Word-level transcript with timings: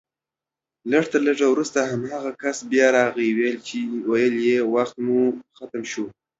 تر 1.11 1.21
لږ 1.25 1.35
ځنډ 1.39 1.49
وروسته 1.53 1.79
هماغه 1.91 2.31
کس 2.41 2.57
بيا 2.71 2.87
راغی 2.97 3.29
ويل 4.09 4.35
يې 4.47 4.57
وخت 4.73 4.95
مو 5.05 5.19
ختم 5.57 5.83
شو 5.91 6.05